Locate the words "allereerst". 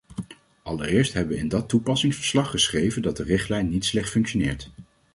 0.63-1.13